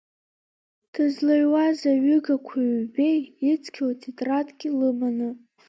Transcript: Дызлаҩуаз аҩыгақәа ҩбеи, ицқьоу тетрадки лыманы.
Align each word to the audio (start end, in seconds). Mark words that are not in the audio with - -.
Дызлаҩуаз 0.93 1.79
аҩыгақәа 1.91 2.57
ҩбеи, 2.79 3.19
ицқьоу 3.51 3.91
тетрадки 4.01 4.75
лыманы. 4.77 5.29